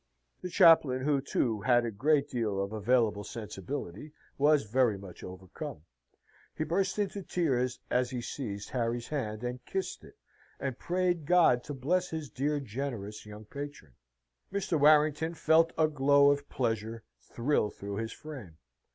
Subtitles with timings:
[0.41, 5.81] The chaplain, who, too, had a great deal of available sensibility, was very much overcome;
[6.55, 10.17] he burst into tears as he seized Harry's hand, and kissed it,
[10.59, 13.93] and prayed God to bless his dear, generous, young patron.
[14.51, 14.79] Mr.
[14.79, 18.57] Warrington felt a glow of pleasure thrill through his frame.